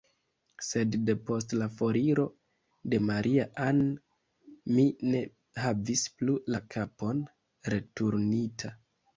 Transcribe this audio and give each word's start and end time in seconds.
Sed, 0.67 0.95
depost 1.09 1.51
la 1.61 1.65
foriro 1.81 2.25
de 2.93 2.99
Maria-Ann, 3.09 3.83
mi 4.79 4.87
ne 5.11 5.23
havis 5.67 6.07
plu 6.23 6.39
la 6.55 6.65
kapon 6.77 7.23
returnita. 7.77 8.75